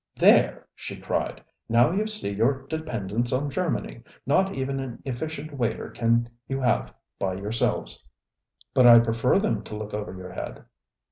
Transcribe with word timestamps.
ŌĆØ 0.17 0.23
ŌĆ£There, 0.29 0.53
ŌĆØ 0.55 0.63
she 0.73 0.97
cried, 0.99 1.43
ŌĆ£now 1.71 1.95
you 1.95 2.07
see 2.07 2.31
your 2.31 2.63
dependence 2.65 3.31
on 3.31 3.51
Germany. 3.51 4.01
Not 4.25 4.55
even 4.55 4.79
an 4.79 4.99
efficient 5.05 5.53
waiter 5.55 5.91
can 5.91 6.27
you 6.47 6.59
have 6.59 6.91
by 7.19 7.35
yourselves. 7.35 8.03
ŌĆØ 8.75 8.81
ŌĆ£But 8.81 8.89
I 8.89 8.99
prefer 9.01 9.37
them 9.37 9.63
to 9.63 9.75
look 9.77 9.93
over 9.93 10.17
your 10.17 10.31
head. 10.31 10.65